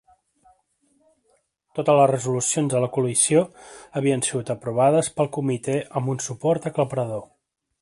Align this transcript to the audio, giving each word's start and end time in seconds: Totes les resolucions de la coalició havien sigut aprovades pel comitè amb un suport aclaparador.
Totes 1.79 1.99
les 1.99 2.07
resolucions 2.11 2.73
de 2.75 2.81
la 2.85 2.89
coalició 2.95 3.43
havien 4.01 4.25
sigut 4.29 4.51
aprovades 4.55 5.11
pel 5.19 5.31
comitè 5.39 5.77
amb 6.01 6.15
un 6.15 6.25
suport 6.31 6.67
aclaparador. 6.73 7.23